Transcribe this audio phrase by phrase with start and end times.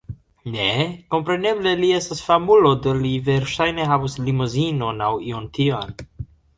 [0.53, 0.69] Ne...
[1.15, 5.99] kompreneble, li estas famulo do li verŝajne havus limozinon aŭ ion tian